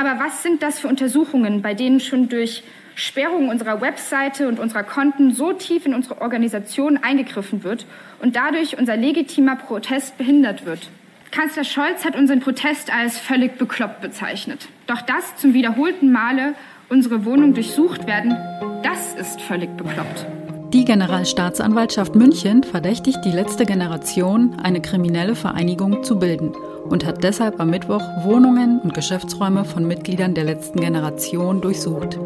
Aber 0.00 0.18
was 0.18 0.42
sind 0.42 0.62
das 0.62 0.78
für 0.78 0.88
Untersuchungen, 0.88 1.60
bei 1.60 1.74
denen 1.74 2.00
schon 2.00 2.30
durch 2.30 2.62
Sperrung 2.94 3.50
unserer 3.50 3.82
Webseite 3.82 4.48
und 4.48 4.58
unserer 4.58 4.82
Konten 4.82 5.34
so 5.34 5.52
tief 5.52 5.84
in 5.84 5.92
unsere 5.92 6.22
Organisation 6.22 6.96
eingegriffen 6.96 7.64
wird 7.64 7.84
und 8.22 8.34
dadurch 8.34 8.78
unser 8.78 8.96
legitimer 8.96 9.56
Protest 9.56 10.16
behindert 10.16 10.64
wird? 10.64 10.88
Kanzler 11.30 11.64
Scholz 11.64 12.06
hat 12.06 12.16
unseren 12.16 12.40
Protest 12.40 12.90
als 12.90 13.18
völlig 13.18 13.58
bekloppt 13.58 14.00
bezeichnet. 14.00 14.68
Doch 14.86 15.02
das 15.02 15.36
zum 15.36 15.52
wiederholten 15.52 16.10
Male 16.10 16.54
unsere 16.88 17.26
Wohnung 17.26 17.52
durchsucht 17.52 18.06
werden, 18.06 18.34
das 18.82 19.14
ist 19.14 19.42
völlig 19.42 19.68
bekloppt. 19.76 20.24
Die 20.72 20.86
Generalstaatsanwaltschaft 20.86 22.14
München 22.14 22.62
verdächtigt 22.62 23.18
die 23.26 23.32
letzte 23.32 23.66
Generation, 23.66 24.60
eine 24.60 24.80
kriminelle 24.80 25.34
Vereinigung 25.34 26.02
zu 26.04 26.18
bilden 26.18 26.54
und 26.88 27.04
hat 27.04 27.22
deshalb 27.22 27.60
am 27.60 27.70
Mittwoch 27.70 28.02
Wohnungen 28.22 28.80
und 28.80 28.94
Geschäftsräume 28.94 29.64
von 29.64 29.86
Mitgliedern 29.86 30.34
der 30.34 30.44
letzten 30.44 30.80
Generation 30.80 31.60
durchsucht. 31.60 32.18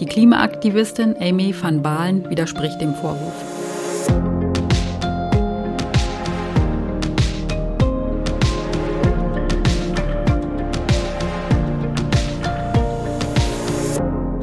Die 0.00 0.06
Klimaaktivistin 0.06 1.14
Amy 1.20 1.54
van 1.58 1.82
Baalen 1.82 2.28
widerspricht 2.28 2.80
dem 2.80 2.94
Vorwurf. 2.94 3.34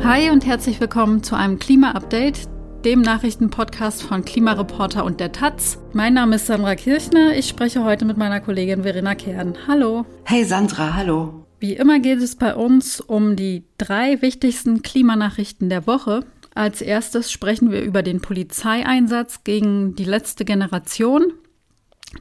Hi 0.03 0.29
und 0.29 0.45
herzlich 0.45 0.79
willkommen 0.81 1.23
zu 1.23 1.35
einem 1.35 1.57
Klima-Update, 1.57 2.50
dem 2.85 3.01
Nachrichtenpodcast 3.01 4.01
von 4.01 4.25
Klimareporter 4.25 5.05
und 5.05 5.19
der 5.19 5.31
Taz. 5.31 5.77
Mein 5.93 6.15
Name 6.15 6.37
ist 6.37 6.47
Sandra 6.47 6.75
Kirchner. 6.75 7.35
Ich 7.37 7.47
spreche 7.47 7.83
heute 7.83 8.05
mit 8.05 8.17
meiner 8.17 8.39
Kollegin 8.39 8.83
Verena 8.83 9.13
Kern. 9.13 9.55
Hallo. 9.67 10.05
Hey 10.23 10.45
Sandra, 10.45 10.95
hallo. 10.95 11.45
Wie 11.59 11.73
immer 11.73 11.99
geht 11.99 12.21
es 12.21 12.35
bei 12.35 12.55
uns 12.55 12.99
um 12.99 13.35
die 13.35 13.65
drei 13.77 14.21
wichtigsten 14.23 14.81
Klimanachrichten 14.81 15.69
der 15.69 15.85
Woche. 15.85 16.21
Als 16.55 16.81
erstes 16.81 17.31
sprechen 17.31 17.71
wir 17.71 17.81
über 17.81 18.01
den 18.01 18.19
Polizeieinsatz 18.19 19.43
gegen 19.43 19.95
die 19.95 20.05
letzte 20.05 20.43
Generation. 20.43 21.33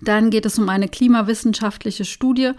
Dann 0.02 0.28
geht 0.28 0.44
es 0.44 0.58
um 0.58 0.68
eine 0.68 0.88
klimawissenschaftliche 0.88 2.04
Studie, 2.04 2.52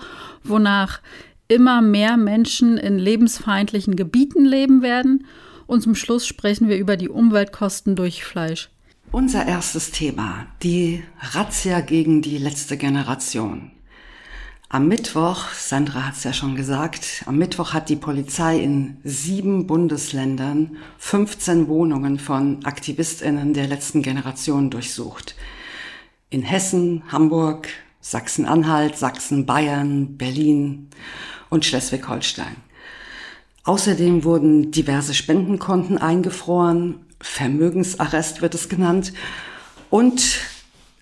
wonach 0.44 1.02
immer 1.48 1.82
mehr 1.82 2.18
Menschen 2.18 2.78
in 2.78 2.98
lebensfeindlichen 2.98 3.96
Gebieten 3.96 4.44
leben 4.44 4.82
werden. 4.82 5.28
Und 5.72 5.80
zum 5.80 5.96
Schluss 5.96 6.28
sprechen 6.28 6.68
wir 6.68 6.78
über 6.78 6.98
die 6.98 7.08
Umweltkosten 7.08 7.96
durch 7.96 8.26
Fleisch. 8.26 8.70
Unser 9.14 9.46
erstes 9.46 9.92
Thema, 9.92 10.48
die 10.62 11.02
Razzia 11.22 11.80
gegen 11.80 12.22
die 12.22 12.38
letzte 12.40 12.76
Generation. 12.76 13.72
Am 14.68 14.90
Mittwoch, 14.90 15.48
Sandra 15.54 16.08
hat 16.08 16.16
es 16.16 16.26
ja 16.26 16.34
schon 16.34 16.58
gesagt, 16.58 17.24
am 17.26 17.38
Mittwoch 17.38 17.72
hat 17.72 17.88
die 17.88 17.96
Polizei 17.96 18.60
in 18.60 18.98
sieben 19.06 19.66
Bundesländern 19.66 20.76
15 20.98 21.70
Wohnungen 21.70 22.20
von 22.20 22.66
Aktivistinnen 22.66 23.54
der 23.54 23.68
letzten 23.68 24.02
Generation 24.02 24.72
durchsucht. 24.72 25.36
In 26.30 26.42
Hessen, 26.42 27.04
Hamburg, 27.14 27.70
Sachsen-Anhalt, 28.02 28.98
Sachsen, 28.98 29.46
Bayern, 29.46 30.18
Berlin 30.18 30.90
und 31.50 31.64
Schleswig-Holstein. 31.64 32.58
Außerdem 33.64 34.24
wurden 34.24 34.72
diverse 34.72 35.14
Spendenkonten 35.14 35.98
eingefroren, 35.98 37.06
Vermögensarrest 37.20 38.42
wird 38.42 38.56
es 38.56 38.70
genannt, 38.70 39.14
und 39.90 40.40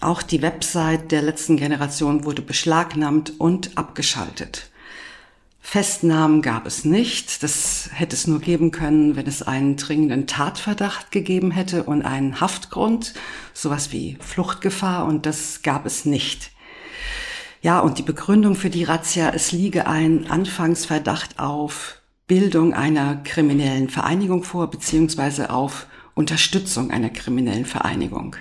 auch 0.01 0.21
die 0.21 0.41
Website 0.41 1.11
der 1.11 1.21
letzten 1.21 1.57
Generation 1.57 2.25
wurde 2.25 2.41
beschlagnahmt 2.41 3.33
und 3.39 3.77
abgeschaltet. 3.77 4.69
Festnahmen 5.61 6.41
gab 6.41 6.65
es 6.65 6.83
nicht. 6.83 7.43
Das 7.43 7.89
hätte 7.93 8.15
es 8.15 8.25
nur 8.25 8.39
geben 8.39 8.71
können, 8.71 9.15
wenn 9.15 9.27
es 9.27 9.43
einen 9.43 9.75
dringenden 9.75 10.25
Tatverdacht 10.25 11.11
gegeben 11.11 11.51
hätte 11.51 11.83
und 11.83 12.01
einen 12.01 12.41
Haftgrund, 12.41 13.13
sowas 13.53 13.91
wie 13.91 14.17
Fluchtgefahr, 14.19 15.05
und 15.05 15.25
das 15.25 15.61
gab 15.61 15.85
es 15.85 16.05
nicht. 16.05 16.51
Ja, 17.61 17.81
und 17.81 17.99
die 17.99 18.03
Begründung 18.03 18.55
für 18.55 18.69
die 18.69 18.85
Razzia, 18.85 19.29
es 19.29 19.51
liege 19.51 19.85
ein 19.85 20.31
Anfangsverdacht 20.31 21.37
auf 21.39 21.98
Bildung 22.29 22.75
einer 22.75 23.17
kriminellen 23.23 23.89
Vereinigung 23.89 24.43
vor, 24.43 24.69
beziehungsweise 24.69 25.49
auf 25.49 25.87
Unterstützung 26.13 26.91
einer 26.91 27.09
kriminellen 27.09 27.65
Vereinigung. 27.65 28.35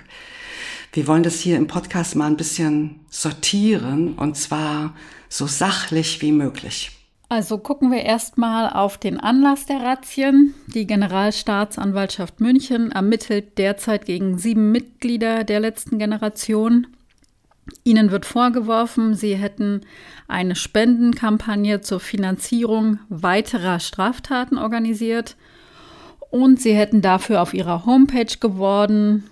Wir 0.93 1.07
wollen 1.07 1.23
das 1.23 1.39
hier 1.39 1.57
im 1.57 1.65
Podcast 1.65 2.15
mal 2.15 2.27
ein 2.27 2.37
bisschen 2.37 2.99
sortieren 3.09 4.13
und 4.13 4.37
zwar 4.37 4.93
so 5.27 5.47
sachlich 5.47 6.21
wie 6.21 6.31
möglich. 6.31 6.91
Also 7.29 7.57
gucken 7.57 7.91
wir 7.91 8.03
erstmal 8.03 8.69
auf 8.69 8.99
den 8.99 9.19
Anlass 9.19 9.65
der 9.65 9.81
Razzien. 9.81 10.53
Die 10.67 10.85
Generalstaatsanwaltschaft 10.85 12.41
München 12.41 12.91
ermittelt 12.91 13.57
derzeit 13.57 14.05
gegen 14.05 14.37
sieben 14.37 14.71
Mitglieder 14.71 15.43
der 15.43 15.59
letzten 15.59 15.97
Generation. 15.97 16.87
Ihnen 17.83 18.11
wird 18.11 18.25
vorgeworfen, 18.25 19.15
sie 19.15 19.35
hätten 19.35 19.81
eine 20.27 20.55
Spendenkampagne 20.55 21.81
zur 21.81 21.99
Finanzierung 21.99 22.99
weiterer 23.09 23.79
Straftaten 23.79 24.57
organisiert 24.57 25.35
und 26.29 26.61
sie 26.61 26.73
hätten 26.73 27.01
dafür 27.01 27.41
auf 27.41 27.53
ihrer 27.53 27.85
Homepage 27.85 28.37
geworden 28.39 29.23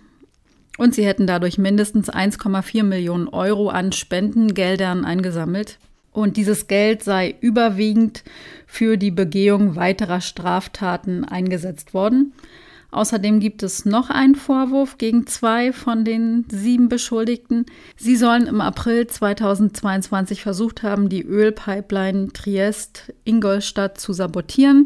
und 0.77 0.93
sie 0.93 1.05
hätten 1.05 1.27
dadurch 1.27 1.57
mindestens 1.57 2.09
1,4 2.09 2.83
Millionen 2.83 3.27
Euro 3.27 3.69
an 3.69 3.91
Spendengeldern 3.91 5.05
eingesammelt. 5.05 5.79
Und 6.11 6.37
dieses 6.37 6.67
Geld 6.67 7.03
sei 7.03 7.35
überwiegend 7.41 8.23
für 8.65 8.97
die 8.97 9.11
Begehung 9.11 9.75
weiterer 9.75 10.21
Straftaten 10.21 11.25
eingesetzt 11.25 11.93
worden. 11.93 12.33
Außerdem 12.91 13.39
gibt 13.39 13.63
es 13.63 13.85
noch 13.85 14.09
einen 14.09 14.35
Vorwurf 14.35 14.97
gegen 14.97 15.27
zwei 15.27 15.73
von 15.73 16.05
den 16.05 16.45
sieben 16.49 16.87
Beschuldigten. 16.87 17.65
Sie 17.97 18.15
sollen 18.15 18.47
im 18.47 18.61
April 18.61 19.07
2022 19.07 20.41
versucht 20.41 20.83
haben, 20.83 21.09
die 21.09 21.23
Ölpipeline 21.23 22.31
Triest-Ingolstadt 22.31 23.99
zu 23.99 24.13
sabotieren, 24.13 24.85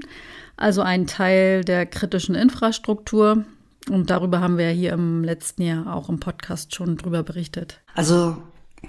also 0.58 0.82
einen 0.82 1.06
Teil 1.06 1.64
der 1.64 1.86
kritischen 1.86 2.36
Infrastruktur. 2.36 3.46
Und 3.90 4.10
darüber 4.10 4.42
haben 4.42 4.58
wir 4.58 4.70
hier 4.70 4.94
im 4.94 5.24
letzten 5.24 5.64
Jahr 5.64 5.94
auch 5.96 6.10
im 6.10 6.20
Podcast 6.20 6.76
schon 6.76 6.98
drüber 6.98 7.24
berichtet. 7.24 7.82
Also 7.94 8.38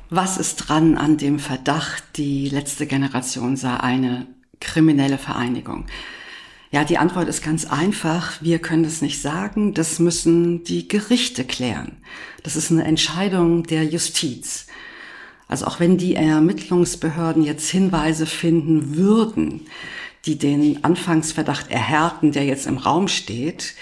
was 0.09 0.39
ist 0.39 0.56
dran 0.56 0.97
an 0.97 1.19
dem 1.19 1.39
Verdacht, 1.39 2.03
die 2.17 2.49
letzte 2.49 2.87
Generation 2.87 3.56
sei 3.56 3.77
eine 3.77 4.27
kriminelle 4.61 5.19
Vereinigung? 5.19 5.87
Ja, 6.72 6.84
die 6.84 6.97
Antwort 6.97 7.28
ist 7.28 7.44
ganz 7.44 7.66
einfach. 7.66 8.41
Wir 8.41 8.59
können 8.59 8.87
es 8.87 9.03
nicht 9.03 9.21
sagen. 9.21 9.75
Das 9.75 9.99
müssen 9.99 10.65
die 10.65 10.88
Gerichte 10.88 11.44
klären. 11.44 11.99
Das 12.44 12.56
ist 12.56 12.71
eine 12.71 12.84
Entscheidung 12.84 13.65
der 13.65 13.84
Justiz. 13.84 14.66
Also 15.49 15.66
auch 15.66 15.81
wenn 15.81 15.99
die 15.99 16.15
Ermittlungsbehörden 16.15 17.44
jetzt 17.44 17.69
Hinweise 17.69 18.25
finden 18.25 18.97
würden, 18.97 19.66
die 20.25 20.38
den 20.38 20.83
Anfangsverdacht 20.83 21.71
erhärten, 21.71 22.33
der 22.33 22.47
jetzt 22.47 22.66
im 22.66 22.78
Raum 22.78 23.06
steht, 23.06 23.75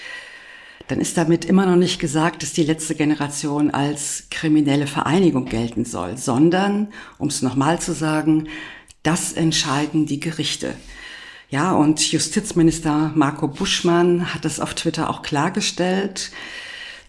dann 0.89 0.99
ist 0.99 1.15
damit 1.15 1.45
immer 1.45 1.65
noch 1.65 1.77
nicht 1.77 1.97
gesagt, 1.97 2.43
dass 2.43 2.51
die 2.51 2.63
letzte 2.63 2.95
Generation 2.95 3.71
als 3.71 4.25
kriminelle 4.29 4.85
Vereinigung 4.85 5.45
gelten 5.45 5.85
soll, 5.85 6.17
sondern, 6.17 6.91
um 7.17 7.29
es 7.29 7.41
nochmal 7.41 7.79
zu 7.79 7.93
sagen, 7.93 8.49
das 9.01 9.31
entscheiden 9.31 10.07
die 10.07 10.19
Gerichte. 10.19 10.75
Ja, 11.51 11.73
und 11.73 12.11
Justizminister 12.13 13.11
Marco 13.13 13.49
Buschmann 13.49 14.33
hat 14.33 14.45
es 14.45 14.61
auf 14.61 14.73
Twitter 14.73 15.09
auch 15.09 15.21
klargestellt. 15.21 16.31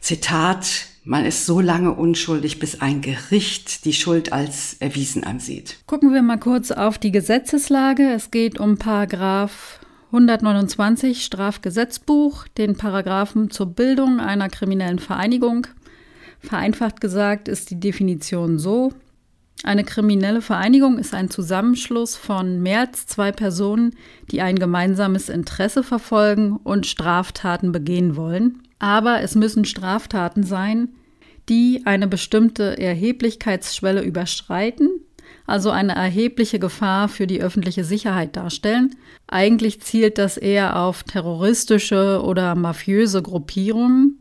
Zitat, 0.00 0.86
man 1.04 1.24
ist 1.24 1.46
so 1.46 1.60
lange 1.60 1.92
unschuldig, 1.92 2.58
bis 2.58 2.80
ein 2.80 3.02
Gericht 3.02 3.84
die 3.84 3.92
Schuld 3.92 4.32
als 4.32 4.74
erwiesen 4.80 5.22
ansieht. 5.22 5.78
Gucken 5.86 6.12
wir 6.12 6.22
mal 6.22 6.40
kurz 6.40 6.72
auf 6.72 6.98
die 6.98 7.12
Gesetzeslage. 7.12 8.12
Es 8.12 8.32
geht 8.32 8.58
um 8.58 8.78
Paragraph 8.78 9.78
129 10.06 11.24
Strafgesetzbuch, 11.24 12.48
den 12.48 12.76
Paragraphen 12.76 13.48
zur 13.48 13.66
Bildung 13.66 14.18
einer 14.18 14.48
kriminellen 14.48 14.98
Vereinigung. 14.98 15.68
Vereinfacht 16.40 17.00
gesagt 17.00 17.46
ist 17.46 17.70
die 17.70 17.78
Definition 17.78 18.58
so, 18.58 18.92
eine 19.64 19.84
kriminelle 19.84 20.42
Vereinigung 20.42 20.98
ist 20.98 21.14
ein 21.14 21.30
Zusammenschluss 21.30 22.16
von 22.16 22.60
mehr 22.62 22.80
als 22.80 23.06
zwei 23.06 23.30
Personen, 23.30 23.94
die 24.30 24.40
ein 24.40 24.56
gemeinsames 24.56 25.28
Interesse 25.28 25.84
verfolgen 25.84 26.56
und 26.56 26.86
Straftaten 26.86 27.70
begehen 27.70 28.16
wollen. 28.16 28.62
Aber 28.80 29.20
es 29.20 29.36
müssen 29.36 29.64
Straftaten 29.64 30.42
sein, 30.42 30.88
die 31.48 31.82
eine 31.84 32.08
bestimmte 32.08 32.76
Erheblichkeitsschwelle 32.76 34.02
überschreiten, 34.02 34.88
also 35.46 35.70
eine 35.70 35.94
erhebliche 35.94 36.58
Gefahr 36.58 37.08
für 37.08 37.28
die 37.28 37.40
öffentliche 37.40 37.84
Sicherheit 37.84 38.36
darstellen. 38.36 38.96
Eigentlich 39.28 39.80
zielt 39.80 40.18
das 40.18 40.36
eher 40.36 40.76
auf 40.80 41.04
terroristische 41.04 42.20
oder 42.24 42.56
mafiöse 42.56 43.22
Gruppierungen. 43.22 44.18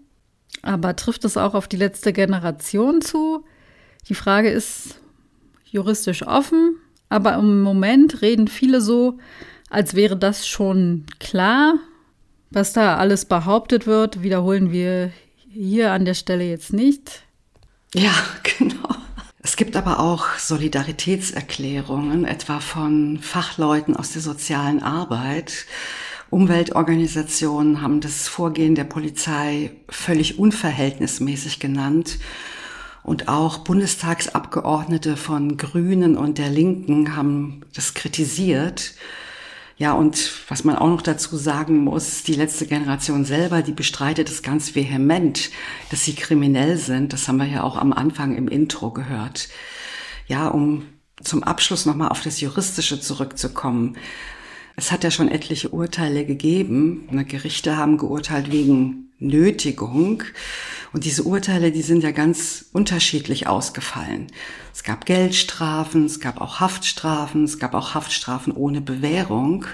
Aber 0.61 0.95
trifft 0.95 1.25
es 1.25 1.37
auch 1.37 1.55
auf 1.55 1.67
die 1.67 1.77
letzte 1.77 2.13
Generation 2.13 3.01
zu? 3.01 3.45
Die 4.09 4.15
Frage 4.15 4.49
ist, 4.49 5.00
juristisch 5.71 6.27
offen, 6.27 6.75
aber 7.09 7.35
im 7.35 7.61
Moment 7.61 8.21
reden 8.21 8.47
viele 8.47 8.81
so, 8.81 9.17
als 9.69 9.95
wäre 9.95 10.17
das 10.17 10.47
schon 10.47 11.05
klar. 11.19 11.75
Was 12.51 12.73
da 12.73 12.97
alles 12.97 13.25
behauptet 13.25 13.87
wird, 13.87 14.21
wiederholen 14.21 14.71
wir 14.71 15.11
hier 15.49 15.91
an 15.93 16.05
der 16.05 16.13
Stelle 16.13 16.43
jetzt 16.43 16.73
nicht. 16.73 17.23
Ja, 17.95 18.13
genau. 18.57 18.95
Es 19.43 19.55
gibt 19.55 19.75
aber 19.75 19.99
auch 19.99 20.37
Solidaritätserklärungen, 20.37 22.25
etwa 22.25 22.59
von 22.59 23.19
Fachleuten 23.21 23.95
aus 23.95 24.11
der 24.11 24.21
sozialen 24.21 24.83
Arbeit. 24.83 25.65
Umweltorganisationen 26.29 27.81
haben 27.81 28.01
das 28.01 28.27
Vorgehen 28.27 28.75
der 28.75 28.83
Polizei 28.83 29.71
völlig 29.89 30.37
unverhältnismäßig 30.37 31.59
genannt. 31.59 32.19
Und 33.03 33.27
auch 33.27 33.59
Bundestagsabgeordnete 33.59 35.17
von 35.17 35.57
Grünen 35.57 36.15
und 36.17 36.37
der 36.37 36.49
Linken 36.49 37.15
haben 37.15 37.61
das 37.73 37.93
kritisiert. 37.93 38.93
Ja, 39.77 39.93
und 39.93 40.31
was 40.47 40.63
man 40.63 40.75
auch 40.75 40.89
noch 40.89 41.01
dazu 41.01 41.35
sagen 41.37 41.83
muss, 41.83 42.21
die 42.21 42.35
letzte 42.35 42.67
Generation 42.67 43.25
selber, 43.25 43.63
die 43.63 43.71
bestreitet 43.71 44.29
es 44.29 44.43
ganz 44.43 44.75
vehement, 44.75 45.49
dass 45.89 46.05
sie 46.05 46.13
kriminell 46.13 46.77
sind. 46.77 47.13
Das 47.13 47.27
haben 47.27 47.37
wir 47.37 47.47
ja 47.47 47.63
auch 47.63 47.77
am 47.77 47.91
Anfang 47.91 48.35
im 48.35 48.47
Intro 48.47 48.91
gehört. 48.91 49.49
Ja, 50.27 50.49
um 50.49 50.83
zum 51.23 51.41
Abschluss 51.43 51.87
nochmal 51.87 52.09
auf 52.09 52.21
das 52.21 52.41
Juristische 52.41 53.01
zurückzukommen. 53.01 53.97
Es 54.75 54.91
hat 54.91 55.03
ja 55.03 55.11
schon 55.11 55.29
etliche 55.29 55.69
Urteile 55.69 56.25
gegeben. 56.25 57.07
Gerichte 57.27 57.77
haben 57.77 57.97
geurteilt 57.97 58.51
wegen 58.51 59.10
Nötigung. 59.21 60.23
Und 60.91 61.05
diese 61.05 61.23
Urteile, 61.23 61.71
die 61.71 61.83
sind 61.83 62.03
ja 62.03 62.11
ganz 62.11 62.65
unterschiedlich 62.73 63.47
ausgefallen. 63.47 64.27
Es 64.73 64.83
gab 64.83 65.05
Geldstrafen, 65.05 66.05
es 66.05 66.19
gab 66.19 66.41
auch 66.41 66.59
Haftstrafen, 66.59 67.45
es 67.45 67.59
gab 67.59 67.73
auch 67.73 67.93
Haftstrafen 67.93 68.51
ohne 68.51 68.81
Bewährung. 68.81 69.65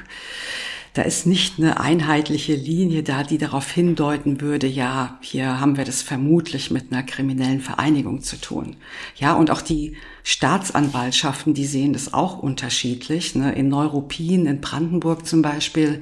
Da 0.94 1.04
ist 1.04 1.28
nicht 1.28 1.60
eine 1.60 1.80
einheitliche 1.80 2.56
Linie 2.56 3.04
da, 3.04 3.22
die 3.22 3.38
darauf 3.38 3.70
hindeuten 3.70 4.42
würde, 4.42 4.66
ja, 4.66 5.20
hier 5.22 5.60
haben 5.60 5.78
wir 5.78 5.86
das 5.86 6.02
vermutlich 6.02 6.72
mit 6.72 6.92
einer 6.92 7.04
kriminellen 7.04 7.62
Vereinigung 7.62 8.24
zu 8.24 8.42
tun. 8.42 8.76
Ja, 9.16 9.34
und 9.34 9.52
auch 9.52 9.62
die 9.62 9.96
Staatsanwaltschaften, 10.24 11.54
die 11.54 11.68
sehen 11.68 11.94
das 11.94 12.16
auch 12.16 12.40
unterschiedlich. 12.40 13.36
Ne? 13.36 13.54
In 13.54 13.70
Neuruppin, 13.70 14.48
in 14.48 14.60
Brandenburg 14.60 15.28
zum 15.28 15.44
Beispiel, 15.44 16.02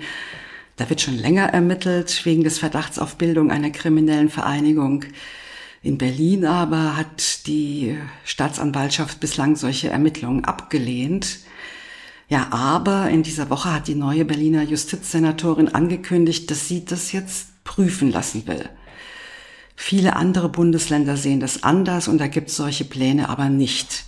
da 0.78 0.90
wird 0.90 1.02
schon 1.02 1.18
länger 1.18 1.46
ermittelt 1.46 2.26
wegen 2.26 2.44
des 2.44 2.60
Verdachts 2.60 3.00
auf 3.00 3.16
Bildung 3.16 3.52
einer 3.52 3.70
kriminellen 3.70 4.30
Vereinigung. 4.30 5.06
In 5.82 5.98
Berlin 5.98 6.46
aber 6.46 6.98
hat 6.98 7.48
die 7.48 7.98
Staatsanwaltschaft 8.24 9.20
bislang 9.20 9.56
solche 9.56 9.90
Ermittlungen 9.90 10.44
abgelehnt. 10.44 11.40
Ja, 12.28 12.48
aber 12.52 13.10
in 13.10 13.24
dieser 13.24 13.50
Woche 13.50 13.72
hat 13.72 13.88
die 13.88 13.96
neue 13.96 14.26
Berliner 14.26 14.64
Justizsenatorin 14.64 15.70
angekündigt, 15.70 16.50
dass 16.50 16.68
sie 16.68 16.84
das 16.84 17.12
jetzt 17.12 17.64
prüfen 17.64 18.12
lassen 18.12 18.48
will. 18.48 18.68
Viele 19.76 20.16
andere 20.16 20.50
Bundesländer 20.50 21.18
sehen 21.18 21.40
das 21.40 21.64
anders 21.64 22.08
und 22.08 22.18
da 22.18 22.28
gibt 22.28 22.50
es 22.50 22.56
solche 22.56 22.86
Pläne 22.86 23.30
aber 23.30 23.50
nicht. 23.50 24.06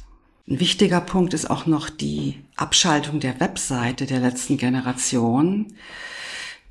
Ein 0.50 0.60
wichtiger 0.60 1.02
Punkt 1.02 1.34
ist 1.34 1.50
auch 1.50 1.66
noch 1.66 1.90
die 1.90 2.42
Abschaltung 2.56 3.20
der 3.20 3.40
Webseite 3.40 4.06
der 4.06 4.20
letzten 4.20 4.58
Generation. 4.58 5.74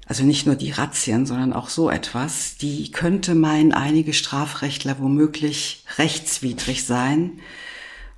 Also 0.06 0.24
nicht 0.24 0.46
nur 0.46 0.54
die 0.54 0.70
Razzien, 0.70 1.26
sondern 1.26 1.52
auch 1.52 1.68
so 1.68 1.90
etwas, 1.90 2.56
die 2.56 2.92
könnte 2.92 3.34
meinen 3.34 3.72
einige 3.72 4.12
Strafrechtler 4.12 5.00
womöglich 5.00 5.84
rechtswidrig 5.98 6.84
sein. 6.84 7.40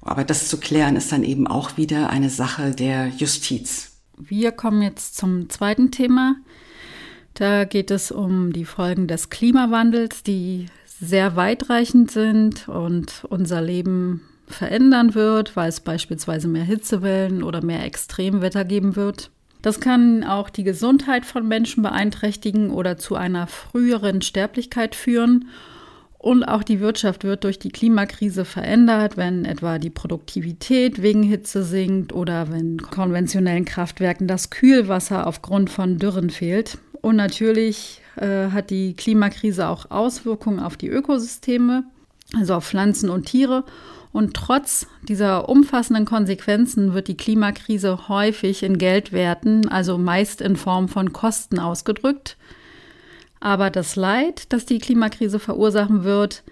Aber 0.03 0.25
das 0.25 0.49
zu 0.49 0.59
klären 0.59 0.97
ist 0.97 1.13
dann 1.13 1.25
eben 1.25 1.47
auch 1.47 1.79
wieder 1.79 2.11
eine 2.11 2.29
Sache 2.29 2.73
der 2.73 3.09
Justiz. 3.09 3.93
Wir 4.19 4.53
kommen 4.53 4.83
jetzt 4.83 5.17
zum 5.17 5.49
zweiten 5.49 5.91
Thema. 5.91 6.37
Da 7.35 7.65
geht 7.65 7.91
es 7.91 8.11
um 8.11 8.53
die 8.53 8.65
Folgen 8.65 9.07
des 9.07 9.31
Klimawandels, 9.31 10.23
die 10.23 10.67
sehr 11.01 11.37
weitreichend 11.37 12.11
sind 12.11 12.69
und 12.69 13.25
unser 13.29 13.63
Leben 13.63 14.23
verändern 14.47 15.15
wird, 15.15 15.57
weil 15.57 15.69
es 15.69 15.81
beispielsweise 15.81 16.49
mehr 16.49 16.65
Hitzewellen 16.65 17.43
oder 17.43 17.65
mehr 17.65 17.85
Extremwetter 17.85 18.65
geben 18.65 18.97
wird. 18.97 19.31
Das 19.63 19.81
kann 19.81 20.25
auch 20.25 20.51
die 20.51 20.65
Gesundheit 20.65 21.27
von 21.27 21.49
Menschen 21.49 21.83
beeinträchtigen 21.83 22.71
oder 22.71 22.97
zu 22.97 23.17
einer 23.17 23.47
früheren 23.47 24.23
Sterblichkeit 24.23 24.95
führen. 24.95 25.49
Und 26.19 26.43
auch 26.45 26.65
die 26.65 26.81
Wirtschaft 26.81 27.23
wird 27.23 27.45
durch 27.45 27.61
die 27.61 27.71
Klimakrise 27.71 28.45
verändert, 28.45 29.17
wenn 29.17 29.45
etwa 29.45 29.79
die 29.79 29.91
Produktivität 29.91 31.01
wegen 31.01 31.23
Hitze 31.23 31.63
sinkt 31.63 32.13
oder 32.13 32.51
wenn 32.51 32.79
konventionellen 32.79 33.65
Kraftwerken 33.65 34.27
das 34.27 34.51
Kühlwasser 34.51 35.27
aufgrund 35.27 35.71
von 35.71 35.99
Dürren 35.99 36.31
fehlt. 36.31 36.79
Und 37.03 37.17
natürlich 37.17 38.01
äh, 38.17 38.51
hat 38.51 38.71
die 38.71 38.95
Klimakrise 38.95 39.69
auch 39.69 39.91
Auswirkungen 39.91 40.59
auf 40.59 40.77
die 40.77 40.89
Ökosysteme, 40.89 41.85
also 42.37 42.55
auf 42.55 42.67
Pflanzen 42.67 43.11
und 43.11 43.27
Tiere. 43.27 43.65
Und 44.19 44.35
trotz 44.35 44.89
dieser 45.05 45.49
umfassenden 45.49 46.05
Konsequenzen 46.05 46.93
wird 46.93 47.07
die 47.07 47.17
Klimakrise 47.17 48.09
häufig 48.09 48.65
in 48.65 48.77
Geldwerten, 48.77 49.69
also 49.69 49.97
meist 49.97 50.41
in 50.41 50.57
Form 50.57 50.89
von 50.89 51.13
Kosten 51.13 51.61
ausgedrückt. 51.61 52.37
Aber 53.39 53.71
das 53.71 53.95
Leid, 53.95 54.53
das 54.53 54.67
die 54.67 54.81
Klimakrise 54.81 55.39
verursachen 55.39 56.03
wird, 56.03 56.43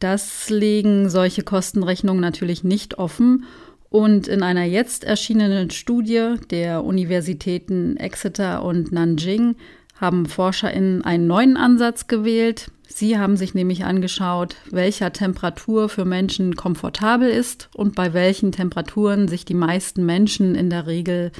das 0.00 0.50
legen 0.50 1.08
solche 1.08 1.44
Kostenrechnungen 1.44 2.20
natürlich 2.20 2.62
nicht 2.62 2.98
offen. 2.98 3.44
Und 3.88 4.28
in 4.28 4.42
einer 4.42 4.64
jetzt 4.64 5.04
erschienenen 5.04 5.70
Studie 5.70 6.34
der 6.50 6.84
Universitäten 6.84 7.96
Exeter 7.96 8.62
und 8.62 8.92
Nanjing 8.92 9.56
haben 10.00 10.26
ForscherInnen 10.26 11.02
einen 11.02 11.26
neuen 11.26 11.56
Ansatz 11.56 12.06
gewählt. 12.06 12.70
Sie 12.88 13.18
haben 13.18 13.36
sich 13.36 13.54
nämlich 13.54 13.84
angeschaut, 13.84 14.56
welcher 14.70 15.12
Temperatur 15.12 15.88
für 15.88 16.04
Menschen 16.04 16.56
komfortabel 16.56 17.28
ist 17.28 17.68
und 17.74 17.94
bei 17.94 18.12
welchen 18.12 18.52
Temperaturen 18.52 19.28
sich 19.28 19.44
die 19.44 19.54
meisten 19.54 20.06
Menschen 20.06 20.54
in 20.54 20.70
der 20.70 20.86
Regel 20.86 21.32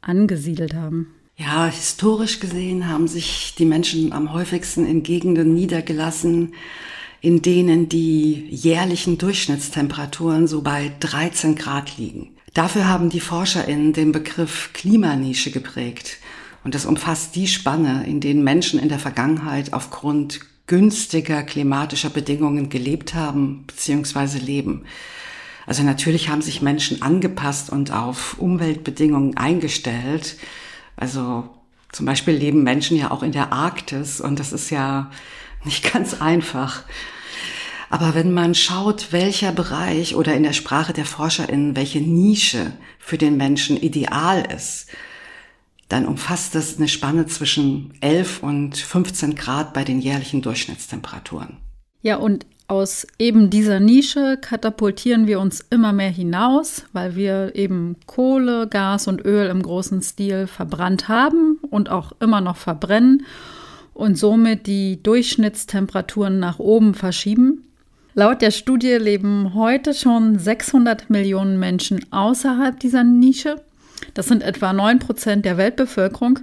angesiedelt 0.00 0.74
haben. 0.74 1.14
Ja, 1.36 1.66
historisch 1.66 2.40
gesehen 2.40 2.88
haben 2.88 3.08
sich 3.08 3.54
die 3.58 3.64
Menschen 3.64 4.12
am 4.12 4.32
häufigsten 4.32 4.86
in 4.86 5.02
Gegenden 5.02 5.54
niedergelassen, 5.54 6.54
in 7.20 7.40
denen 7.40 7.88
die 7.88 8.46
jährlichen 8.50 9.18
Durchschnittstemperaturen 9.18 10.46
so 10.46 10.62
bei 10.62 10.92
13 11.00 11.54
Grad 11.54 11.96
liegen. 11.96 12.36
Dafür 12.54 12.88
haben 12.88 13.08
die 13.08 13.20
ForscherInnen 13.20 13.92
den 13.92 14.12
Begriff 14.12 14.70
Klimanische 14.72 15.50
geprägt. 15.50 16.18
Und 16.64 16.74
das 16.74 16.86
umfasst 16.86 17.34
die 17.34 17.48
Spanne, 17.48 18.06
in 18.06 18.20
denen 18.20 18.44
Menschen 18.44 18.78
in 18.78 18.88
der 18.88 18.98
Vergangenheit 18.98 19.72
aufgrund 19.72 20.40
günstiger 20.66 21.42
klimatischer 21.42 22.10
Bedingungen 22.10 22.68
gelebt 22.68 23.14
haben 23.14 23.64
bzw. 23.66 24.38
leben. 24.38 24.84
Also 25.66 25.82
natürlich 25.82 26.28
haben 26.28 26.42
sich 26.42 26.62
Menschen 26.62 27.02
angepasst 27.02 27.70
und 27.70 27.92
auf 27.92 28.38
Umweltbedingungen 28.38 29.36
eingestellt. 29.36 30.36
Also 30.96 31.48
zum 31.90 32.06
Beispiel 32.06 32.34
leben 32.34 32.62
Menschen 32.62 32.96
ja 32.96 33.10
auch 33.10 33.22
in 33.22 33.32
der 33.32 33.52
Arktis 33.52 34.20
und 34.20 34.38
das 34.38 34.52
ist 34.52 34.70
ja 34.70 35.10
nicht 35.64 35.92
ganz 35.92 36.20
einfach. 36.20 36.84
Aber 37.90 38.14
wenn 38.14 38.32
man 38.32 38.54
schaut, 38.54 39.08
welcher 39.12 39.52
Bereich 39.52 40.16
oder 40.16 40.34
in 40.34 40.42
der 40.44 40.54
Sprache 40.54 40.94
der 40.94 41.04
ForscherInnen, 41.04 41.76
welche 41.76 42.00
Nische 42.00 42.72
für 42.98 43.18
den 43.18 43.36
Menschen 43.36 43.76
ideal 43.76 44.48
ist, 44.56 44.86
dann 45.92 46.06
umfasst 46.06 46.54
es 46.54 46.78
eine 46.78 46.88
Spanne 46.88 47.26
zwischen 47.26 47.92
11 48.00 48.42
und 48.42 48.78
15 48.78 49.34
Grad 49.34 49.74
bei 49.74 49.84
den 49.84 50.00
jährlichen 50.00 50.40
Durchschnittstemperaturen. 50.40 51.58
Ja, 52.00 52.16
und 52.16 52.46
aus 52.66 53.06
eben 53.18 53.50
dieser 53.50 53.78
Nische 53.78 54.38
katapultieren 54.40 55.26
wir 55.26 55.38
uns 55.38 55.60
immer 55.68 55.92
mehr 55.92 56.08
hinaus, 56.08 56.86
weil 56.94 57.14
wir 57.14 57.54
eben 57.54 57.96
Kohle, 58.06 58.68
Gas 58.68 59.06
und 59.06 59.22
Öl 59.22 59.48
im 59.48 59.62
großen 59.62 60.00
Stil 60.00 60.46
verbrannt 60.46 61.08
haben 61.08 61.58
und 61.68 61.90
auch 61.90 62.12
immer 62.20 62.40
noch 62.40 62.56
verbrennen 62.56 63.26
und 63.92 64.16
somit 64.16 64.66
die 64.66 65.02
Durchschnittstemperaturen 65.02 66.38
nach 66.38 66.58
oben 66.58 66.94
verschieben. 66.94 67.64
Laut 68.14 68.40
der 68.40 68.50
Studie 68.50 68.94
leben 68.94 69.52
heute 69.52 69.92
schon 69.92 70.38
600 70.38 71.10
Millionen 71.10 71.58
Menschen 71.58 72.00
außerhalb 72.10 72.80
dieser 72.80 73.04
Nische 73.04 73.56
das 74.14 74.26
sind 74.26 74.42
etwa 74.42 74.72
9 74.72 74.98
Prozent 74.98 75.44
der 75.44 75.56
Weltbevölkerung. 75.56 76.40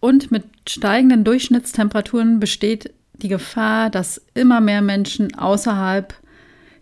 Und 0.00 0.30
mit 0.30 0.44
steigenden 0.68 1.24
Durchschnittstemperaturen 1.24 2.40
besteht 2.40 2.92
die 3.14 3.28
Gefahr, 3.28 3.90
dass 3.90 4.22
immer 4.34 4.60
mehr 4.60 4.82
Menschen 4.82 5.34
außerhalb 5.34 6.14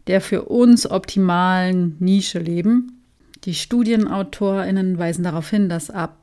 der 0.07 0.21
für 0.21 0.45
uns 0.45 0.91
optimalen 0.91 1.97
Nische 1.99 2.39
leben. 2.39 3.03
Die 3.45 3.55
Studienautorinnen 3.55 4.99
weisen 4.99 5.23
darauf 5.23 5.51
hin, 5.51 5.69
dass 5.69 5.91
ab 5.91 6.17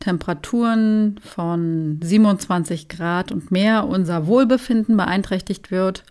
Temperaturen 0.00 1.20
von 1.22 2.00
27 2.02 2.88
Grad 2.88 3.30
und 3.30 3.52
mehr 3.52 3.86
unser 3.86 4.26
Wohlbefinden 4.26 4.96
beeinträchtigt 4.96 5.70
wird. 5.70 6.02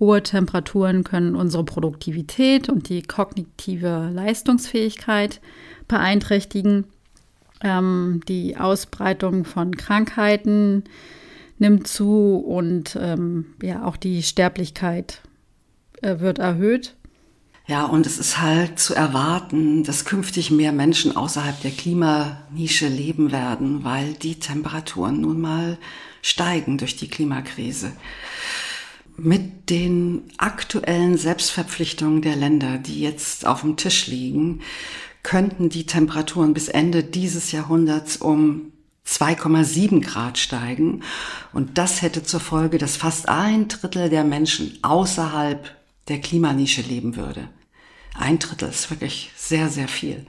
Hohe 0.00 0.22
Temperaturen 0.22 1.04
können 1.04 1.36
unsere 1.36 1.64
Produktivität 1.64 2.68
und 2.68 2.88
die 2.88 3.02
kognitive 3.02 4.10
Leistungsfähigkeit 4.12 5.40
beeinträchtigen. 5.88 6.84
Ähm, 7.62 8.20
die 8.28 8.56
Ausbreitung 8.56 9.44
von 9.44 9.76
Krankheiten 9.76 10.84
nimmt 11.58 11.86
zu 11.86 12.36
und 12.36 12.98
ähm, 13.00 13.46
ja, 13.62 13.84
auch 13.84 13.96
die 13.96 14.22
Sterblichkeit 14.22 15.22
äh, 16.02 16.20
wird 16.20 16.38
erhöht. 16.38 16.94
Ja, 17.68 17.84
und 17.84 18.06
es 18.06 18.18
ist 18.18 18.40
halt 18.40 18.78
zu 18.78 18.94
erwarten, 18.94 19.82
dass 19.82 20.04
künftig 20.04 20.52
mehr 20.52 20.72
Menschen 20.72 21.16
außerhalb 21.16 21.60
der 21.62 21.72
Klimanische 21.72 22.86
leben 22.86 23.32
werden, 23.32 23.82
weil 23.82 24.12
die 24.14 24.38
Temperaturen 24.38 25.20
nun 25.20 25.40
mal 25.40 25.78
steigen 26.22 26.78
durch 26.78 26.96
die 26.96 27.08
Klimakrise. 27.08 27.92
Mit 29.16 29.70
den 29.70 30.22
aktuellen 30.36 31.16
Selbstverpflichtungen 31.16 32.22
der 32.22 32.36
Länder, 32.36 32.78
die 32.78 33.00
jetzt 33.00 33.46
auf 33.46 33.62
dem 33.62 33.76
Tisch 33.76 34.06
liegen, 34.06 34.60
könnten 35.26 35.70
die 35.70 35.86
Temperaturen 35.86 36.54
bis 36.54 36.68
Ende 36.68 37.02
dieses 37.02 37.50
Jahrhunderts 37.50 38.16
um 38.16 38.72
2,7 39.04 40.00
Grad 40.00 40.38
steigen. 40.38 41.02
Und 41.52 41.78
das 41.78 42.00
hätte 42.00 42.22
zur 42.22 42.38
Folge, 42.38 42.78
dass 42.78 42.96
fast 42.96 43.28
ein 43.28 43.66
Drittel 43.66 44.08
der 44.08 44.22
Menschen 44.22 44.78
außerhalb 44.82 45.68
der 46.06 46.20
Klimanische 46.20 46.80
leben 46.80 47.16
würde. 47.16 47.48
Ein 48.14 48.38
Drittel 48.38 48.68
ist 48.68 48.88
wirklich 48.88 49.32
sehr, 49.36 49.68
sehr 49.68 49.88
viel. 49.88 50.26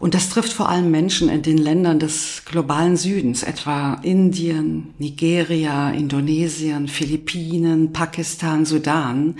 Und 0.00 0.14
das 0.14 0.30
trifft 0.30 0.52
vor 0.52 0.68
allem 0.68 0.90
Menschen 0.90 1.28
in 1.28 1.42
den 1.42 1.58
Ländern 1.58 2.00
des 2.00 2.42
globalen 2.44 2.96
Südens, 2.96 3.44
etwa 3.44 4.00
Indien, 4.02 4.94
Nigeria, 4.98 5.90
Indonesien, 5.90 6.88
Philippinen, 6.88 7.92
Pakistan, 7.92 8.64
Sudan. 8.64 9.36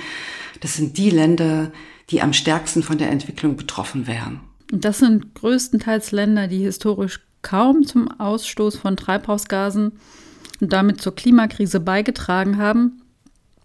Das 0.61 0.76
sind 0.76 0.99
die 0.99 1.11
Länder, 1.11 1.73
die 2.11 2.23
am 2.23 2.32
stärksten 2.32 2.85
von 2.85 2.97
der 2.99 3.11
Entwicklung 3.11 3.56
betroffen 3.56 4.06
wären. 4.06 4.48
Und 4.73 4.85
das 4.85 4.99
sind 4.99 5.35
größtenteils 5.35 6.13
Länder, 6.13 6.47
die 6.47 6.59
historisch 6.59 7.21
kaum 7.43 7.85
zum 7.85 8.09
Ausstoß 8.11 8.77
von 8.77 8.97
Treibhausgasen 8.97 9.93
und 10.61 10.73
damit 10.73 11.01
zur 11.01 11.15
Klimakrise 11.15 11.81
beigetragen 11.81 12.59
haben. 12.59 13.03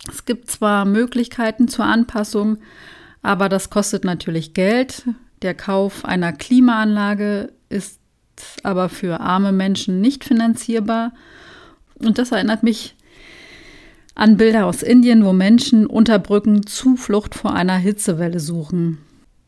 Es 0.10 0.26
gibt 0.26 0.50
zwar 0.52 0.86
Möglichkeiten 0.86 1.68
zur 1.68 1.86
Anpassung, 1.86 2.58
aber 3.22 3.50
das 3.50 3.70
kostet 3.70 4.04
natürlich 4.04 4.54
Geld. 4.54 5.04
Der 5.42 5.54
Kauf 5.54 6.06
einer 6.06 6.34
Klimaanlage 6.34 7.52
ist 7.70 8.00
aber 8.64 8.90
für 8.90 9.20
arme 9.20 9.52
Menschen 9.52 10.02
nicht 10.02 10.24
finanzierbar. 10.24 11.14
Und 11.96 12.18
das 12.18 12.32
erinnert 12.32 12.64
mich 12.64 12.96
an 14.16 14.38
Bilder 14.38 14.66
aus 14.66 14.84
Indien, 14.84 15.26
wo 15.26 15.34
Menschen 15.34 15.88
unter 15.88 16.20
Brücken 16.20 16.66
Zuflucht 16.66 17.36
vor 17.36 17.54
einer 17.54 17.78
Hitzewelle 17.78 18.40
suchen. 18.40 19.00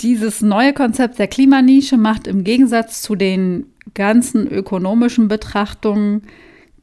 Dieses 0.02 0.42
neue 0.42 0.74
Konzept 0.74 1.20
der 1.20 1.28
Klimanische 1.28 1.98
macht 1.98 2.28
im 2.28 2.44
Gegensatz 2.44 3.02
zu 3.02 3.16
den 3.16 3.68
ganzen 3.94 4.48
ökonomischen 4.48 5.28
Betrachtungen 5.28 6.24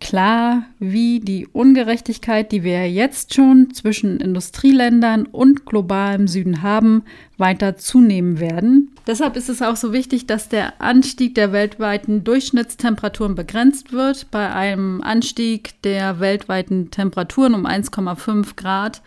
klar, 0.02 0.64
wie 0.80 1.20
die 1.20 1.46
Ungerechtigkeit, 1.46 2.50
die 2.50 2.64
wir 2.64 2.90
jetzt 2.90 3.34
schon 3.34 3.72
zwischen 3.72 4.18
Industrieländern 4.18 5.26
und 5.26 5.64
globalem 5.64 6.26
Süden 6.26 6.62
haben, 6.62 7.04
weiter 7.38 7.76
zunehmen 7.76 8.40
werden. 8.40 8.90
Deshalb 9.06 9.36
ist 9.36 9.48
es 9.48 9.62
auch 9.62 9.76
so 9.76 9.92
wichtig, 9.92 10.26
dass 10.26 10.48
der 10.48 10.80
Anstieg 10.80 11.36
der 11.36 11.52
weltweiten 11.52 12.24
Durchschnittstemperaturen 12.24 13.36
begrenzt 13.36 13.92
wird. 13.92 14.30
Bei 14.32 14.52
einem 14.52 15.02
Anstieg 15.02 15.80
der 15.82 16.18
weltweiten 16.18 16.90
Temperaturen 16.90 17.54
um 17.54 17.64
1,5 17.64 18.56
Grad 18.56 19.02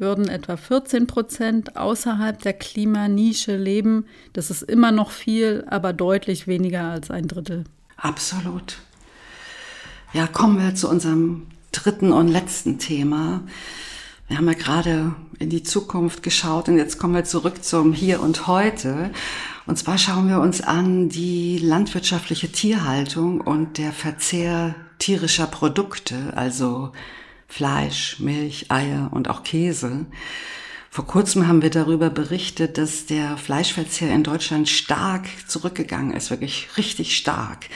würden 0.00 0.28
etwa 0.28 0.56
14 0.56 1.06
Prozent 1.06 1.76
außerhalb 1.76 2.40
der 2.42 2.54
Klimanische 2.54 3.56
leben. 3.56 4.06
Das 4.32 4.50
ist 4.50 4.62
immer 4.62 4.92
noch 4.92 5.10
viel, 5.10 5.64
aber 5.68 5.92
deutlich 5.92 6.46
weniger 6.46 6.84
als 6.84 7.10
ein 7.10 7.28
Drittel. 7.28 7.64
Absolut. 7.96 8.78
Ja, 10.12 10.26
kommen 10.26 10.58
wir 10.58 10.74
zu 10.74 10.88
unserem 10.88 11.46
dritten 11.72 12.12
und 12.12 12.28
letzten 12.28 12.78
Thema. 12.78 13.42
Wir 14.26 14.38
haben 14.38 14.46
ja 14.46 14.54
gerade 14.54 15.14
in 15.38 15.50
die 15.50 15.62
Zukunft 15.62 16.22
geschaut 16.22 16.68
und 16.68 16.78
jetzt 16.78 16.98
kommen 16.98 17.14
wir 17.14 17.24
zurück 17.24 17.64
zum 17.64 17.92
Hier 17.92 18.20
und 18.20 18.46
Heute. 18.46 19.10
Und 19.66 19.76
zwar 19.76 19.98
schauen 19.98 20.28
wir 20.28 20.40
uns 20.40 20.60
an 20.60 21.08
die 21.08 21.58
landwirtschaftliche 21.58 22.50
Tierhaltung 22.50 23.40
und 23.40 23.78
der 23.78 23.92
Verzehr 23.92 24.74
tierischer 24.98 25.46
Produkte, 25.46 26.32
also 26.36 26.92
Fleisch, 27.50 28.20
Milch, 28.20 28.70
Eier 28.70 29.10
und 29.12 29.28
auch 29.28 29.42
Käse. 29.42 30.06
Vor 30.88 31.06
kurzem 31.06 31.46
haben 31.46 31.62
wir 31.62 31.70
darüber 31.70 32.08
berichtet, 32.08 32.78
dass 32.78 33.06
der 33.06 33.36
Fleischverzehr 33.36 34.12
in 34.14 34.22
Deutschland 34.22 34.68
stark 34.68 35.26
zurückgegangen 35.46 36.14
ist, 36.14 36.30
wirklich 36.30 36.68
richtig 36.78 37.16
stark. 37.16 37.66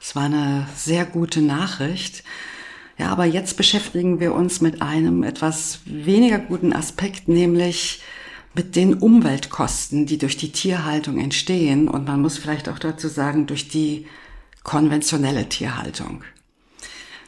Es 0.00 0.14
war 0.14 0.24
eine 0.24 0.66
sehr 0.76 1.06
gute 1.06 1.40
Nachricht. 1.40 2.24
Ja, 2.98 3.08
aber 3.08 3.24
jetzt 3.24 3.56
beschäftigen 3.56 4.20
wir 4.20 4.34
uns 4.34 4.60
mit 4.60 4.82
einem 4.82 5.22
etwas 5.22 5.80
weniger 5.84 6.38
guten 6.38 6.72
Aspekt, 6.72 7.26
nämlich 7.28 8.02
mit 8.54 8.76
den 8.76 8.94
Umweltkosten, 8.94 10.06
die 10.06 10.18
durch 10.18 10.36
die 10.36 10.52
Tierhaltung 10.52 11.18
entstehen. 11.18 11.88
Und 11.88 12.06
man 12.06 12.20
muss 12.20 12.38
vielleicht 12.38 12.68
auch 12.68 12.78
dazu 12.78 13.08
sagen, 13.08 13.46
durch 13.46 13.68
die 13.68 14.06
konventionelle 14.62 15.48
Tierhaltung. 15.48 16.24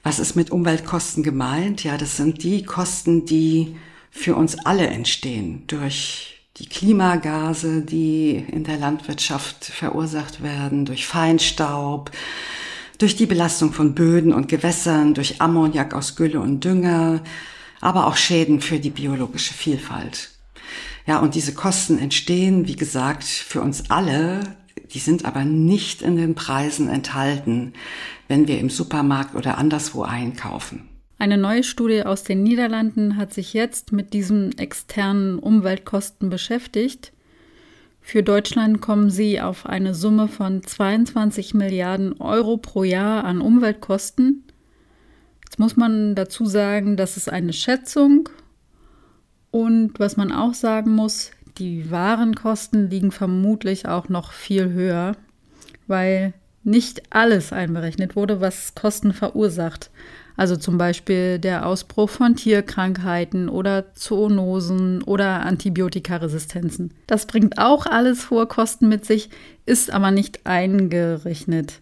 Was 0.07 0.21
ist 0.21 0.37
mit 0.37 0.53
Umweltkosten 0.53 1.25
gemeint? 1.25 1.83
Ja, 1.83 1.97
das 1.97 2.17
sind 2.17 2.45
die 2.45 2.63
Kosten, 2.63 3.27
die 3.27 3.75
für 4.13 4.37
uns 4.37 4.57
alle 4.57 4.87
entstehen 4.87 5.65
durch 5.67 6.45
die 6.59 6.69
Klimagase, 6.69 7.83
die 7.83 8.37
in 8.37 8.63
der 8.63 8.77
Landwirtschaft 8.77 9.65
verursacht 9.65 10.45
werden, 10.45 10.85
durch 10.85 11.09
Feinstaub, 11.09 12.13
durch 12.99 13.17
die 13.17 13.27
Belastung 13.27 13.73
von 13.73 13.97
Böden 13.97 14.33
und 14.33 14.47
Gewässern, 14.47 15.13
durch 15.13 15.41
Ammoniak 15.41 15.93
aus 15.93 16.15
Gülle 16.15 16.39
und 16.39 16.63
Dünger, 16.63 17.21
aber 17.81 18.07
auch 18.07 18.17
Schäden 18.17 18.61
für 18.61 18.79
die 18.79 18.91
biologische 18.91 19.55
Vielfalt. 19.55 20.31
Ja, 21.05 21.19
und 21.19 21.35
diese 21.35 21.53
Kosten 21.53 21.99
entstehen, 21.99 22.69
wie 22.69 22.77
gesagt, 22.77 23.25
für 23.25 23.61
uns 23.61 23.91
alle, 23.91 24.55
die 24.93 24.99
sind 24.99 25.25
aber 25.25 25.45
nicht 25.45 26.03
in 26.03 26.17
den 26.17 26.35
Preisen 26.35 26.89
enthalten, 26.89 27.73
wenn 28.29 28.49
wir 28.49 28.59
im 28.59 28.71
Supermarkt 28.71 29.35
oder 29.35 29.59
anderswo 29.59 30.03
einkaufen. 30.03 30.89
Eine 31.19 31.39
neue 31.39 31.65
Studie 31.65 32.03
aus 32.03 32.25
den 32.25 32.43
Niederlanden 32.43 33.17
hat 33.17 33.33
sich 33.33 33.55
jetzt 33.55 33.93
mit 33.93 34.13
diesen 34.13 34.57
externen 34.59 35.39
Umweltkosten 35.39 36.29
beschäftigt 36.29 37.13
für 38.09 38.23
Deutschland 38.23 38.81
kommen 38.81 39.11
sie 39.11 39.41
auf 39.41 39.67
eine 39.67 39.93
Summe 39.93 40.29
von 40.29 40.63
22 40.63 41.55
Milliarden 41.55 42.21
Euro 42.21 42.57
pro 42.57 42.85
Jahr 42.85 43.25
an 43.25 43.41
Umweltkosten. 43.41 44.45
Jetzt 45.45 45.59
muss 45.59 45.77
man 45.77 46.15
dazu 46.15 46.47
sagen, 46.47 46.97
das 46.97 47.17
ist 47.17 47.29
eine 47.29 47.53
Schätzung. 47.53 48.29
Und 49.51 49.99
was 49.99 50.17
man 50.17 50.31
auch 50.31 50.55
sagen 50.55 50.93
muss, 50.93 51.33
die 51.59 51.91
Warenkosten 51.91 52.91
liegen 52.91 53.11
vermutlich 53.11 53.89
auch 53.89 54.09
noch 54.09 54.33
viel 54.33 54.73
höher, 54.73 55.17
weil 55.87 56.35
nicht 56.65 57.03
alles 57.11 57.53
einberechnet 57.53 58.17
wurde, 58.17 58.41
was 58.41 58.75
Kosten 58.75 59.13
verursacht. 59.13 59.91
Also 60.37 60.57
zum 60.57 60.77
Beispiel 60.77 61.39
der 61.39 61.67
Ausbruch 61.67 62.11
von 62.11 62.37
Tierkrankheiten 62.37 63.49
oder 63.49 63.95
Zoonosen 63.95 65.03
oder 65.03 65.47
Antibiotikaresistenzen. 65.47 66.93
Das 67.07 67.27
bringt 67.27 67.59
auch 67.59 67.87
alles 67.87 68.31
hohe 68.31 68.47
Kosten 68.47 68.89
mit 68.89 69.07
sich, 69.07 69.31
ist 69.65 69.91
aber 69.91 70.11
nicht 70.11 70.45
eingerechnet. 70.45 71.81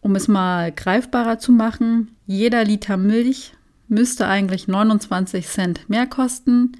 Um 0.00 0.16
es 0.16 0.26
mal 0.26 0.72
greifbarer 0.72 1.38
zu 1.38 1.52
machen, 1.52 2.16
jeder 2.26 2.64
Liter 2.64 2.96
Milch 2.96 3.52
müsste 3.86 4.26
eigentlich 4.26 4.66
29 4.66 5.46
Cent 5.46 5.88
mehr 5.88 6.06
kosten, 6.06 6.72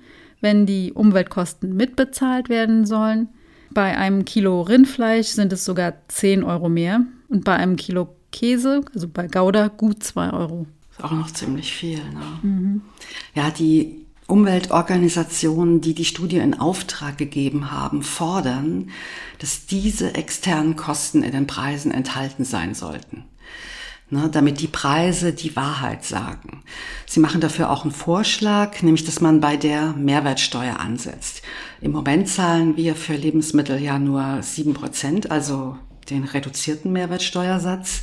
wenn 0.43 0.67
die 0.67 0.93
Umweltkosten 0.93 1.75
mitbezahlt 1.75 2.51
werden 2.51 2.85
sollen. 2.85 3.29
Bei 3.71 3.97
einem 3.97 4.27
Kilo 4.27 4.61
Rindfleisch 4.61 5.29
sind 5.29 5.53
es 5.53 5.65
sogar 5.65 5.95
10 6.09 6.45
Euro 6.45 6.69
mehr 6.69 7.07
und 7.29 7.45
bei 7.45 7.57
einem 7.57 7.77
Kilo 7.77 8.15
Käse, 8.33 8.83
also 8.95 9.09
bei 9.09 9.29
Gouda, 9.29 9.69
gut 9.69 10.03
2 10.03 10.33
Euro. 10.33 10.67
Ist 10.91 11.03
auch 11.03 11.13
noch 11.13 11.31
ziemlich 11.31 11.73
viel. 11.73 11.99
Ne? 11.99 12.39
Mhm. 12.43 12.83
Ja, 13.35 13.51
die 13.51 14.05
Umweltorganisationen, 14.27 15.81
die 15.81 15.95
die 15.95 16.05
Studie 16.05 16.39
in 16.39 16.59
Auftrag 16.59 17.19
gegeben 17.19 17.71
haben, 17.71 18.03
fordern, 18.03 18.91
dass 19.39 19.67
diese 19.67 20.15
externen 20.15 20.77
Kosten 20.77 21.23
in 21.23 21.33
den 21.33 21.47
Preisen 21.47 21.93
enthalten 21.93 22.45
sein 22.45 22.75
sollten. 22.75 23.25
Ne, 24.12 24.28
damit 24.31 24.61
die 24.61 24.69
Preise 24.69 25.33
die 25.33 25.57
Wahrheit 25.57 26.04
sagen. 26.04 26.62
Sie 27.07 27.19
machen 27.19 27.40
dafür 27.40 27.71
auch 27.71 27.85
einen 27.85 27.95
Vorschlag, 27.95 28.83
nämlich 28.83 29.07
dass 29.07 29.23
man 29.23 29.40
bei 29.40 29.57
der 29.57 29.95
Mehrwertsteuer 29.95 30.78
ansetzt. 30.81 31.40
Im 31.81 31.92
Moment 31.92 32.28
zahlen 32.28 32.76
wir 32.76 32.95
für 32.95 33.14
Lebensmittel 33.14 33.81
ja 33.81 33.99
nur 33.99 34.42
sieben 34.42 34.75
Prozent, 34.75 35.31
also 35.31 35.78
den 36.11 36.25
reduzierten 36.25 36.92
Mehrwertsteuersatz. 36.92 38.02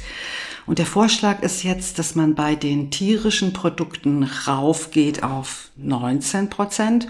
Und 0.65 0.79
der 0.79 0.87
Vorschlag 0.87 1.43
ist 1.43 1.61
jetzt, 1.61 1.99
dass 1.99 2.15
man 2.15 2.33
bei 2.33 2.55
den 2.55 2.89
tierischen 2.89 3.53
Produkten 3.53 4.23
raufgeht 4.23 5.21
auf 5.21 5.69
19 5.77 6.49
Prozent 6.49 7.07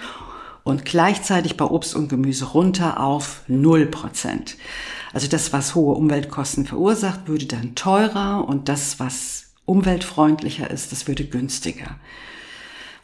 und 0.70 0.86
gleichzeitig 0.86 1.58
bei 1.58 1.66
Obst 1.66 1.96
und 1.96 2.10
Gemüse 2.10 2.46
runter 2.46 3.00
auf 3.00 3.42
0 3.48 3.88
Prozent. 3.88 4.58
Also 5.14 5.28
das, 5.28 5.52
was 5.54 5.76
hohe 5.76 5.96
Umweltkosten 5.96 6.66
verursacht, 6.66 7.28
würde 7.28 7.46
dann 7.46 7.76
teurer 7.76 8.48
und 8.48 8.70
das, 8.70 9.00
was 9.00 9.46
umweltfreundlicher 9.66 10.70
ist, 10.70 10.92
das 10.92 11.08
würde 11.08 11.26
günstiger. 11.26 11.96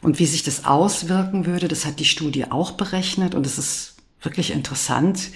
Und 0.02 0.18
wie 0.18 0.26
sich 0.26 0.42
das 0.42 0.64
auswirken 0.64 1.46
würde, 1.46 1.68
das 1.68 1.84
hat 1.84 1.98
die 1.98 2.04
Studie 2.04 2.50
auch 2.50 2.72
berechnet 2.72 3.34
und 3.34 3.46
es 3.46 3.58
ist 3.58 3.96
wirklich 4.20 4.52
interessant. 4.52 5.30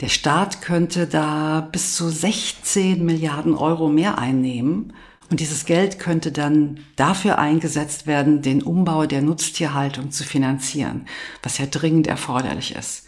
Der 0.00 0.08
Staat 0.08 0.62
könnte 0.62 1.06
da 1.06 1.68
bis 1.72 1.94
zu 1.94 2.08
16 2.08 3.04
Milliarden 3.04 3.54
Euro 3.54 3.88
mehr 3.88 4.18
einnehmen. 4.18 4.92
Und 5.30 5.40
dieses 5.40 5.66
Geld 5.66 5.98
könnte 5.98 6.32
dann 6.32 6.80
dafür 6.96 7.38
eingesetzt 7.38 8.06
werden, 8.06 8.40
den 8.40 8.62
Umbau 8.62 9.06
der 9.06 9.20
Nutztierhaltung 9.20 10.10
zu 10.10 10.24
finanzieren, 10.24 11.06
was 11.42 11.58
ja 11.58 11.66
dringend 11.66 12.06
erforderlich 12.06 12.74
ist. 12.74 13.06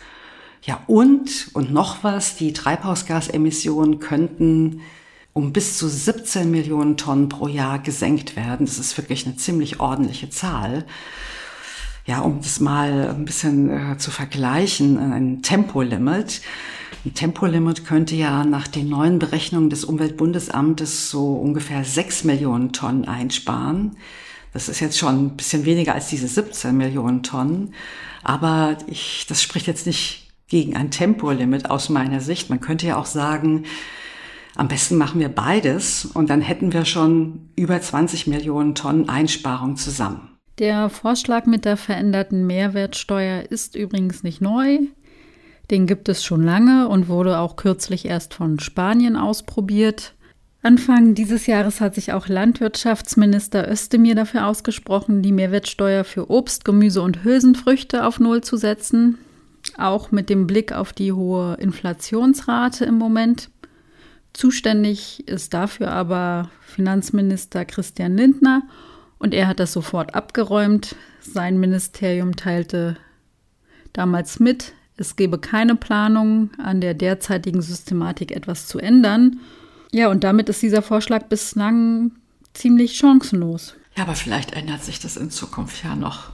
Ja, 0.63 0.83
und, 0.87 1.49
und 1.55 1.73
noch 1.73 2.05
was, 2.05 2.37
die 2.37 2.53
Treibhausgasemissionen 2.53 3.99
könnten 3.99 4.83
um 5.33 5.53
bis 5.53 5.79
zu 5.79 5.89
17 5.89 6.51
Millionen 6.51 6.97
Tonnen 6.97 7.29
pro 7.29 7.47
Jahr 7.47 7.79
gesenkt 7.79 8.37
werden. 8.37 8.67
Das 8.67 8.79
ist 8.79 8.97
wirklich 8.99 9.27
eine 9.27 9.37
ziemlich 9.37 9.81
ordentliche 9.81 10.31
Zahl. 10.31 10.85
Ja, 12.05 12.21
um 12.21 12.41
das 12.41 12.61
mal 12.61 13.09
ein 13.09 13.25
bisschen 13.25 13.71
äh, 13.93 13.97
zu 13.99 14.11
vergleichen, 14.11 14.99
ein 14.99 15.43
Tempolimit. 15.43 16.41
Ein 17.03 17.15
Tempolimit 17.15 17.87
könnte 17.87 18.15
ja 18.15 18.45
nach 18.45 18.69
den 18.69 18.91
neuen 18.91 19.19
Berechnungen 19.19 19.71
des 19.71 19.87
Umweltbundesamtes 19.87 21.11
so 21.11 21.33
ungefähr 21.33 21.83
6 21.83 22.25
Millionen 22.25 22.73
Tonnen 22.73 23.07
einsparen. 23.07 23.97
Das 24.53 24.69
ist 24.69 24.81
jetzt 24.81 24.99
schon 24.99 25.27
ein 25.27 25.37
bisschen 25.37 25.65
weniger 25.65 25.95
als 25.95 26.09
diese 26.09 26.29
17 26.29 26.77
Millionen 26.77 27.23
Tonnen. 27.23 27.73
Aber 28.23 28.77
ich, 28.87 29.25
das 29.29 29.43
spricht 29.43 29.67
jetzt 29.67 29.87
nicht 29.87 30.29
gegen 30.49 30.77
ein 30.77 30.91
Tempolimit 30.91 31.71
aus 31.71 31.89
meiner 31.89 32.21
Sicht. 32.21 32.51
Man 32.51 32.61
könnte 32.61 32.89
ja 32.89 32.97
auch 32.97 33.07
sagen, 33.07 33.65
am 34.57 34.69
besten 34.69 34.99
machen 34.99 35.21
wir 35.21 35.31
beides 35.31 36.05
und 36.05 36.29
dann 36.29 36.43
hätten 36.43 36.75
wir 36.75 36.85
schon 36.85 37.49
über 37.57 37.81
20 37.81 38.27
Millionen 38.27 38.75
Tonnen 38.75 39.09
Einsparung 39.09 39.77
zusammen. 39.77 40.37
Der 40.59 40.91
Vorschlag 40.91 41.47
mit 41.47 41.65
der 41.65 41.79
veränderten 41.79 42.47
Mehrwertsteuer 42.47 43.45
ist 43.49 43.75
übrigens 43.75 44.23
nicht 44.23 44.43
neu. 44.43 44.81
Den 45.71 45.87
gibt 45.87 46.09
es 46.09 46.25
schon 46.25 46.43
lange 46.43 46.89
und 46.89 47.09
wurde 47.09 47.39
auch 47.39 47.55
kürzlich 47.55 48.05
erst 48.05 48.35
von 48.35 48.59
Spanien 48.59 49.17
ausprobiert. 49.17 50.15
Anfang 50.63 51.15
dieses 51.15 51.47
Jahres 51.47 51.81
hat 51.81 51.95
sich 51.95 52.13
auch 52.13 52.29
Landwirtschaftsminister 52.29 53.71
Özdemir 53.71 54.15
dafür 54.15 54.47
ausgesprochen, 54.47 55.23
die 55.23 55.33
Mehrwertsteuer 55.33 56.05
für 56.05 56.29
Obst, 56.29 56.65
Gemüse 56.65 57.01
und 57.01 57.25
Hülsenfrüchte 57.25 58.05
auf 58.05 58.21
Null 58.21 58.43
zu 58.43 58.57
setzen, 58.57 59.17
auch 59.79 60.11
mit 60.11 60.29
dem 60.29 60.47
Blick 60.47 60.73
auf 60.73 60.93
die 60.93 61.13
hohe 61.13 61.55
Inflationsrate 61.55 62.85
im 62.85 62.97
Moment. 62.97 63.49
Zuständig 64.33 65.27
ist 65.27 65.55
dafür 65.55 65.93
aber 65.93 66.51
Finanzminister 66.61 67.65
Christian 67.65 68.17
Lindner 68.17 68.63
und 69.19 69.35
er 69.35 69.47
hat 69.47 69.61
das 69.61 69.73
sofort 69.73 70.15
abgeräumt. 70.15 70.95
Sein 71.21 71.59
Ministerium 71.59 72.37
teilte 72.37 72.97
damals 73.93 74.41
mit, 74.41 74.75
es 75.01 75.17
gebe 75.17 75.39
keine 75.39 75.77
Planung, 75.77 76.51
an 76.63 76.83
der 76.83 76.93
derzeitigen 76.93 77.63
Systematik 77.63 78.33
etwas 78.33 78.67
zu 78.67 78.79
ändern. 78.79 79.41
Ja, 79.93 80.09
und 80.11 80.23
damit 80.25 80.51
ist 80.51 80.61
dieser 80.61 80.83
Vorschlag 80.83 81.25
bislang 81.25 82.13
ziemlich 82.53 82.97
chancenlos. 82.97 83.75
Ja, 83.97 84.05
aber 84.05 84.15
vielleicht 84.15 84.53
ändert 84.53 84.85
sich 84.85 85.01
das 85.01 85.17
in 85.17 85.31
Zukunft 85.31 85.83
ja 85.83 85.97
noch. 85.97 86.31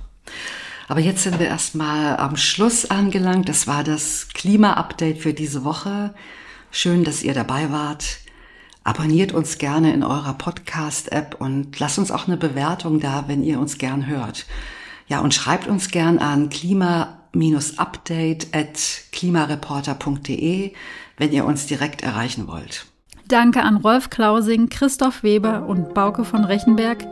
Aber 0.88 1.00
jetzt 1.00 1.22
sind 1.22 1.38
wir 1.38 1.46
erstmal 1.46 2.16
am 2.16 2.36
Schluss 2.36 2.90
angelangt. 2.90 3.48
Das 3.48 3.68
war 3.68 3.84
das 3.84 4.28
Klima-Update 4.34 5.18
für 5.18 5.32
diese 5.32 5.64
Woche. 5.64 6.12
Schön, 6.72 7.04
dass 7.04 7.22
ihr 7.22 7.34
dabei 7.34 7.70
wart. 7.70 8.18
Abonniert 8.82 9.32
uns 9.32 9.58
gerne 9.58 9.94
in 9.94 10.02
eurer 10.02 10.34
Podcast-App 10.34 11.36
und 11.40 11.78
lasst 11.78 11.98
uns 12.00 12.10
auch 12.10 12.26
eine 12.26 12.36
Bewertung 12.36 12.98
da, 12.98 13.24
wenn 13.28 13.44
ihr 13.44 13.60
uns 13.60 13.78
gern 13.78 14.08
hört. 14.08 14.44
Ja, 15.06 15.20
und 15.20 15.34
schreibt 15.34 15.68
uns 15.68 15.90
gern 15.90 16.18
an 16.18 16.50
at 16.50 17.25
klimareporter.de, 19.12 20.72
wenn 21.16 21.32
ihr 21.32 21.44
uns 21.44 21.66
direkt 21.66 22.02
erreichen 22.02 22.46
wollt. 22.48 22.86
Danke 23.28 23.62
an 23.62 23.76
Rolf 23.78 24.10
Klausing, 24.10 24.68
Christoph 24.68 25.22
Weber 25.22 25.66
und 25.66 25.94
Bauke 25.94 26.24
von 26.24 26.44
Rechenberg, 26.44 27.04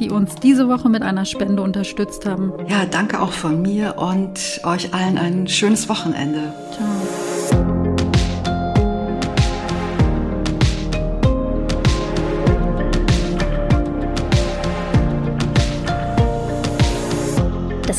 die 0.00 0.10
uns 0.10 0.34
diese 0.36 0.68
Woche 0.68 0.88
mit 0.88 1.02
einer 1.02 1.24
Spende 1.24 1.62
unterstützt 1.62 2.26
haben. 2.26 2.52
Ja, 2.68 2.84
danke 2.84 3.20
auch 3.20 3.32
von 3.32 3.62
mir 3.62 3.96
und 3.96 4.60
euch 4.64 4.92
allen 4.92 5.18
ein 5.18 5.46
schönes 5.46 5.88
Wochenende. 5.88 6.52
Ciao. 6.72 7.25